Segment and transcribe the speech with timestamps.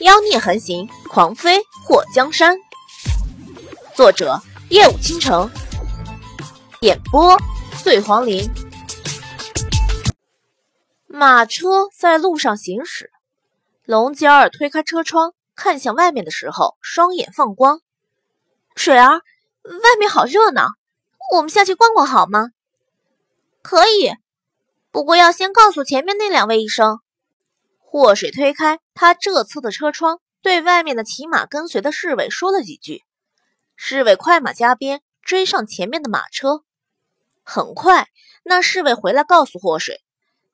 [0.00, 2.58] 妖孽横行，狂飞祸江山。
[3.94, 5.48] 作者：夜舞倾城，
[6.80, 7.38] 演播：
[7.84, 8.50] 醉黄林。
[11.06, 13.12] 马车在路上行驶，
[13.84, 17.80] 龙娇儿推开车窗，看向外面的时候，双眼放光。
[18.74, 19.10] 水儿，
[19.62, 20.70] 外面好热闹，
[21.32, 22.48] 我们下去逛逛好吗？
[23.62, 24.12] 可以，
[24.90, 26.98] 不过要先告诉前面那两位一声。
[27.96, 33.04] 祸水推开他这侧的车窗，对外面的骑马跟随的侍卫说了几句。
[33.76, 36.64] 侍卫快马加鞭追上前面的马车。
[37.44, 38.08] 很快，
[38.42, 40.02] 那侍卫回来告诉祸水，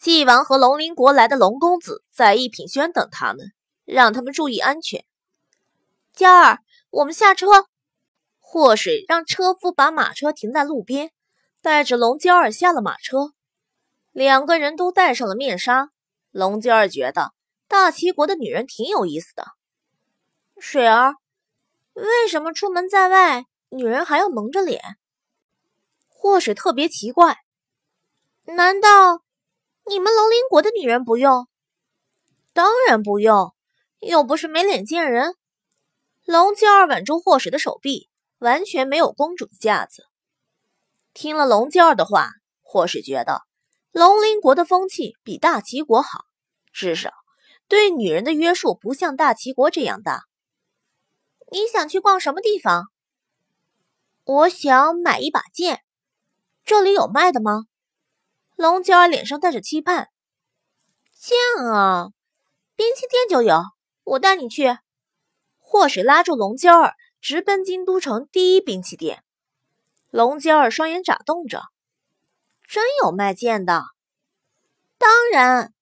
[0.00, 3.52] 纪王和龙鳞国来的龙公子在一品轩等他们，
[3.84, 5.04] 让他们注意安全。
[6.14, 7.66] 娇儿，我们下车。
[8.38, 11.10] 祸水让车夫把马车停在路边，
[11.60, 13.34] 带着龙娇儿下了马车。
[14.12, 15.90] 两个人都戴上了面纱。
[16.36, 17.32] 龙娇儿觉得
[17.66, 19.46] 大齐国的女人挺有意思的。
[20.58, 21.14] 水儿，
[21.94, 24.98] 为什么出门在外，女人还要蒙着脸？
[26.10, 27.38] 祸水特别奇怪。
[28.44, 29.22] 难道
[29.86, 31.48] 你们龙鳞国的女人不用？
[32.52, 33.54] 当然不用，
[34.00, 35.36] 又不是没脸见人。
[36.26, 40.04] 龙娇儿挽住祸水的手臂，完全没有公主的架子。
[41.14, 42.28] 听了龙娇儿的话，
[42.60, 43.40] 祸水觉得
[43.96, 46.26] 龙鳞国的风气比大齐国好。
[46.70, 47.14] 至少，
[47.66, 50.24] 对女人的约束不像大齐国这样大。
[51.50, 52.88] 你想去逛什么地方？
[54.24, 55.80] 我想买一把剑，
[56.62, 57.64] 这里有卖的吗？
[58.54, 60.10] 龙娇儿脸上带着期盼。
[61.14, 62.10] 剑啊，
[62.74, 63.62] 兵器店就有，
[64.04, 64.76] 我带你去。
[65.56, 66.92] 祸水拉住龙娇儿，
[67.22, 69.24] 直奔京都城第一兵器店。
[70.10, 71.62] 龙娇儿双眼眨动着，
[72.76, 73.84] 真有卖剑的？
[74.98, 75.72] 当然。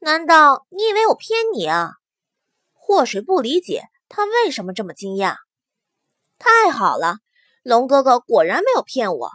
[0.00, 1.92] 难道你以为我骗你啊？
[2.74, 5.36] 祸水不理解他为什么这么惊讶。
[6.38, 7.20] 太好了，
[7.62, 9.30] 龙哥哥果然没有骗我。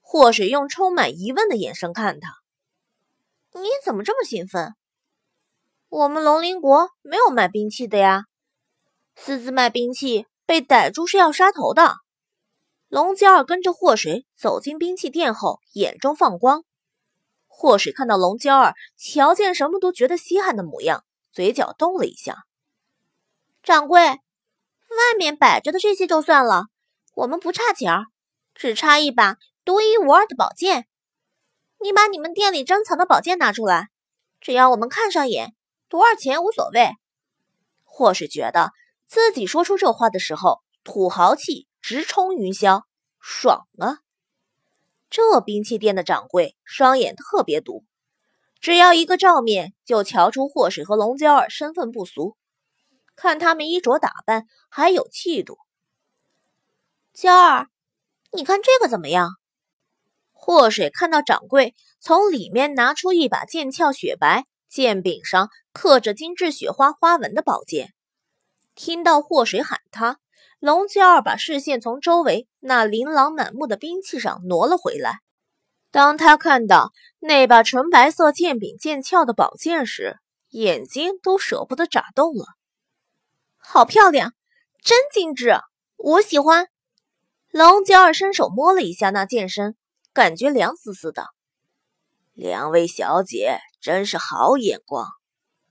[0.00, 2.30] 祸水用充满疑问的眼神看他。
[3.52, 4.74] 你怎么这么兴奋？
[5.90, 8.24] 我们龙鳞国没有卖兵器的呀。
[9.16, 11.96] 私自卖兵器被逮住是要杀头的。
[12.90, 16.64] 龙娇儿跟着祸水走进兵器店后，眼中放光。
[17.46, 22.46] 祸水看到龙娇儿瞧见什么都觉得稀罕的模样，嘴角动了一下。
[23.62, 24.18] 掌柜，外
[25.16, 26.64] 面摆着的这些就算了，
[27.14, 28.06] 我们不差钱儿，
[28.56, 30.88] 只差一把独一无二的宝剑。
[31.78, 33.86] 你把你们店里珍藏的宝剑拿出来，
[34.40, 35.54] 只要我们看上眼，
[35.88, 36.90] 多少钱无所谓。
[37.84, 38.72] 祸水觉得
[39.06, 42.82] 自己说出这话的时候，土豪气直冲云霄，
[43.20, 44.00] 爽啊！
[45.08, 47.84] 这兵器店的掌柜双眼特别毒，
[48.60, 52.36] 只要一个照面就瞧出祸水和龙娇儿身份不俗。
[53.16, 55.58] 看他们衣着打扮，还有气度。
[57.12, 57.66] 娇儿，
[58.32, 59.30] 你看这个怎么样？
[60.32, 67.92] 祸水看到掌柜从里面拿出一把剑鞘雪白、剑柄上刻着精致雪花花纹的宝剑，
[68.74, 70.18] 听到祸水喊他。
[70.60, 75.20] 龙娇儿把视线从周围那琳琅满目的兵器上挪了回来。
[75.90, 80.18] 当他看到那把纯白色剑柄剑鞘的宝剑时，
[80.50, 82.44] 眼睛都舍不得眨动了。
[83.56, 84.34] 好漂亮，
[84.84, 85.58] 真精致，
[85.96, 86.68] 我喜欢。
[87.50, 89.76] 龙娇儿伸手摸了一下那剑身，
[90.12, 91.26] 感觉凉丝丝的。
[92.34, 95.08] 两位小姐真是好眼光，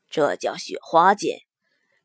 [0.09, 1.37] 这叫雪花剑，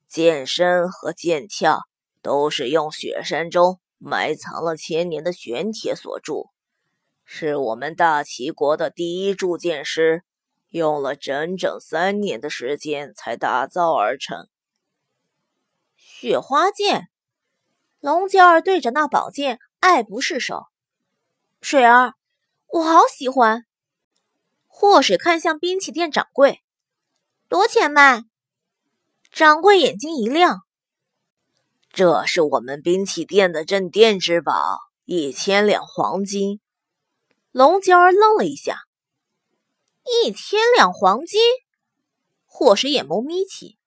[0.07, 1.81] 剑身和剑鞘。
[2.25, 6.49] 都是用雪山中埋藏了千年的玄铁所铸，
[7.23, 10.25] 是我们大齐国的第一铸剑师
[10.71, 14.49] 用了整整三年的时间才打造而成。
[15.97, 17.11] 雪花剑，
[18.01, 20.69] 龙娇儿对着那宝剑爱不释手。
[21.61, 22.15] 水儿，
[22.69, 23.67] 我好喜欢。
[24.67, 26.63] 祸水看向兵器店掌柜，
[27.49, 28.25] 多钱卖？
[29.31, 30.63] 掌柜眼睛一亮。
[31.95, 34.53] 这是我们兵器店的镇店之宝，
[35.05, 36.61] 一千两黄金。
[37.53, 38.81] 龙娇儿愣了一下，
[40.25, 41.41] 一千两黄金。
[42.47, 43.79] 祸水眼眸眯起。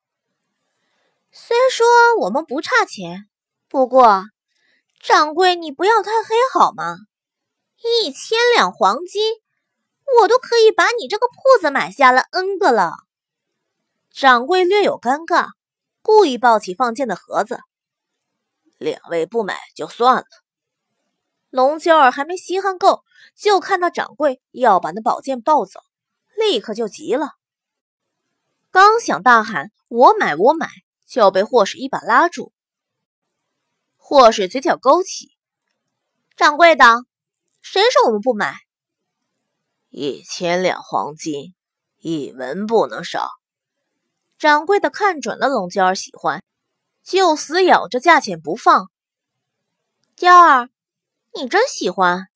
[1.33, 1.85] 虽说
[2.21, 3.27] 我们不差钱，
[3.67, 4.23] 不过
[5.01, 6.95] 掌柜你不要太黑好吗？
[7.83, 9.33] 一千两黄金，
[10.21, 12.93] 我都可以把你这个铺子买下来 N 个了。
[14.09, 15.49] 掌柜略有尴尬，
[16.01, 17.59] 故意抱起放剑的盒子。
[18.77, 20.25] 两位不买就算了。
[21.49, 23.03] 龙娇儿还没稀罕够，
[23.35, 25.79] 就看到掌柜要把那宝剑抱走，
[26.35, 27.31] 立刻就急了。
[28.69, 30.69] 刚想大喊“我买我买”，
[31.07, 32.51] 就被霍水一把拉住。
[33.95, 35.31] 霍水嘴角勾起
[36.35, 37.05] ：“掌柜的，
[37.61, 38.55] 谁说我们不买？
[39.89, 41.55] 一千两黄金，
[41.97, 43.29] 一文不能少。”
[44.37, 46.43] 掌柜的看准了龙娇儿喜欢，
[47.07, 48.91] 就死咬着价钱不放。
[50.17, 50.69] 娇儿，
[51.33, 52.27] 你真喜欢？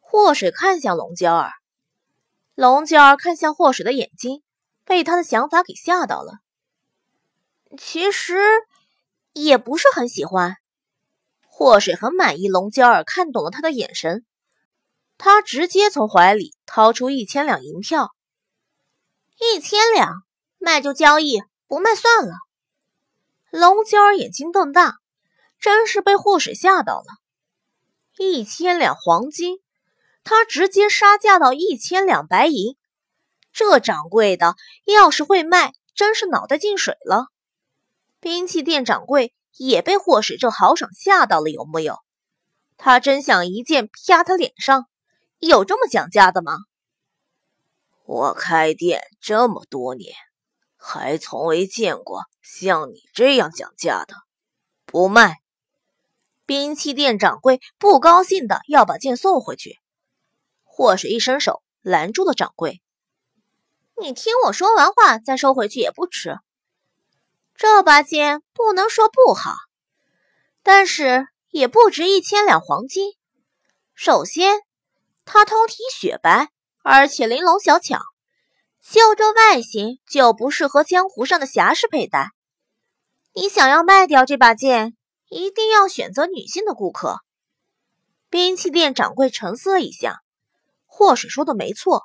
[0.00, 1.52] 祸水看向龙娇儿，
[2.56, 4.42] 龙娇儿看向祸水的眼睛，
[4.84, 6.40] 被他的想法给吓到了。
[7.78, 8.40] 其实
[9.32, 10.56] 也不是很喜欢。
[11.46, 14.26] 祸水很满意龙娇儿看懂了他的眼神，
[15.16, 18.10] 他直接从怀里掏出一千两银票，
[19.38, 20.24] 一千两。
[20.58, 22.32] 卖就交易，不卖算了。
[23.54, 24.96] 龙娇儿眼睛瞪大，
[25.60, 27.04] 真是被祸水吓到了。
[28.18, 29.58] 一千两黄金，
[30.24, 32.76] 他直接杀价到一千两白银。
[33.52, 34.56] 这掌柜的
[34.86, 37.28] 要是会卖，真是脑袋进水了。
[38.18, 42.00] 兵器店掌柜也被祸水这豪爽吓到了，有木有？
[42.76, 44.86] 他真想一剑啪他脸上。
[45.38, 46.56] 有这么讲价的吗？
[48.04, 50.12] 我开店这么多年。
[50.76, 54.14] 还从未见过像你这样讲价的，
[54.84, 55.38] 不卖！
[56.44, 59.80] 兵器店掌柜不高兴的要把剑送回去，
[60.62, 62.82] 祸水一伸手拦住了掌柜
[63.98, 66.38] ：“你听我说完话再收回去也不迟。
[67.54, 69.54] 这把剑不能说不好，
[70.62, 73.14] 但是也不值一千两黄金。
[73.94, 74.60] 首先，
[75.24, 76.50] 它通体雪白，
[76.82, 77.98] 而且玲珑小巧。”
[78.86, 82.32] 就这外形就不适合江湖上的侠士佩戴。
[83.36, 84.96] 你想要卖掉这把剑，
[85.28, 87.18] 一定要选择女性的顾客。
[88.30, 90.20] 兵器店掌柜沉思了一下，
[90.86, 92.04] 祸水说的没错，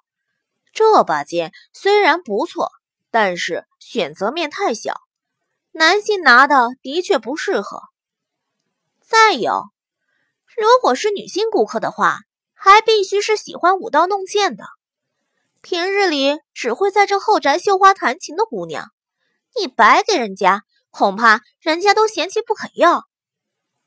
[0.74, 2.72] 这把剑虽然不错，
[3.12, 5.02] 但是选择面太小，
[5.72, 7.84] 男性拿的的确不适合。
[9.00, 9.66] 再有，
[10.58, 12.22] 如果是女性顾客的话，
[12.56, 14.64] 还必须是喜欢舞刀弄剑的。
[15.62, 18.88] 平日里只会在这后宅绣花弹琴的姑娘，
[19.60, 23.04] 你白给人家，恐怕人家都嫌弃不肯要。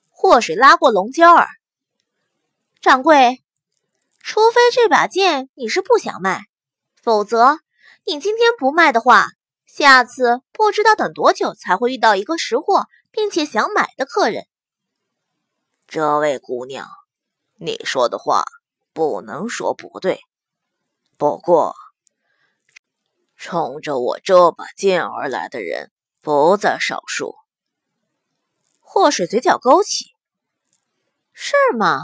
[0.08, 1.48] 祸水拉过龙娇儿，
[2.80, 3.42] 掌柜，
[4.20, 6.42] 除非这把剑你是不想卖，
[7.02, 7.58] 否则
[8.04, 9.26] 你今天不卖的话，
[9.66, 14.46] 下次不知道等多久才会遇到一个识货并且想买的客人。
[15.88, 16.88] 这位姑娘，
[17.58, 18.44] 你说的话
[18.92, 20.20] 不能说不对。
[21.18, 21.74] 不过，
[23.36, 25.90] 冲着我这把剑而来的人
[26.22, 27.34] 不在少数。
[28.78, 30.14] 祸水嘴角勾起，
[31.32, 31.98] 是吗？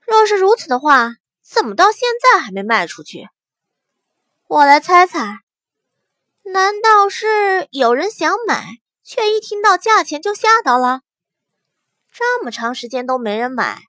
[0.00, 1.10] 若是如此的话，
[1.42, 3.28] 怎么到现在还没卖出去？
[4.46, 5.40] 我来猜猜，
[6.42, 8.64] 难道是有人想买，
[9.04, 11.02] 却一听到价钱就吓到了？
[12.10, 13.82] 这么长时间都没人买，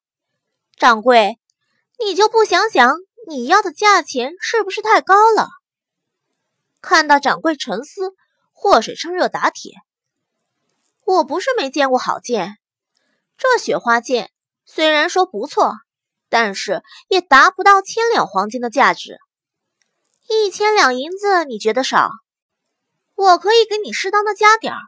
[0.76, 1.40] 掌柜，
[1.98, 2.98] 你就不想想？
[3.26, 5.48] 你要的价钱是不是太高了？
[6.82, 8.14] 看到掌柜沉思，
[8.60, 9.76] 祸水趁热打铁
[11.06, 12.58] ：“我不是没见过好剑，
[13.38, 14.32] 这雪花剑
[14.66, 15.76] 虽然说不错，
[16.28, 19.20] 但是也达不到千两黄金的价值。
[20.28, 22.10] 一千两银子你觉得少？
[23.14, 24.80] 我可以给你适当的加点儿。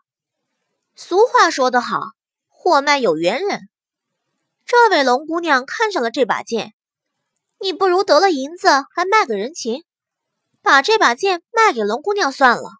[0.96, 2.02] 俗话说得好，
[2.48, 3.70] 货卖有缘人。
[4.66, 6.74] 这位龙姑娘看上了这把剑。”
[7.62, 9.84] 你不如得了银子，还卖个人情，
[10.64, 12.79] 把这把剑卖给龙姑娘算了。